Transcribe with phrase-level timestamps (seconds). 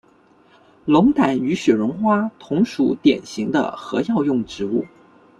[0.85, 4.83] 龙胆与雪绒花同属典型的和药用植物。